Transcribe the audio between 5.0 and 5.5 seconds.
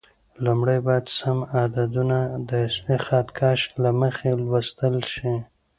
شي.